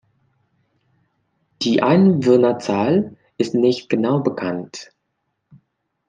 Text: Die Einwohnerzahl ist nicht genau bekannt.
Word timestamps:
Die 1.61 1.83
Einwohnerzahl 1.83 3.15
ist 3.37 3.53
nicht 3.53 3.87
genau 3.87 4.17
bekannt. 4.21 4.89